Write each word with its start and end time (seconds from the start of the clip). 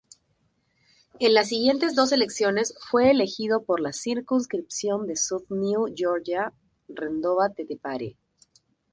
En 1.19 1.35
las 1.35 1.49
siguientes 1.49 1.93
dos 1.95 2.11
elecciones 2.11 2.73
fue 2.89 3.11
elegido 3.11 3.61
por 3.65 3.79
la 3.79 3.93
circunscripción 3.93 5.05
de 5.05 5.15
South 5.15 5.43
New 5.51 5.93
Georgia-Rendova-Tetepare. 5.95 8.17